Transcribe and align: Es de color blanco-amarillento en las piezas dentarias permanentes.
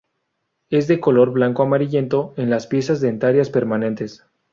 Es 0.71 0.87
de 0.87 0.99
color 0.99 1.29
blanco-amarillento 1.31 2.33
en 2.35 2.49
las 2.49 2.65
piezas 2.65 3.01
dentarias 3.01 3.51
permanentes. 3.51 4.25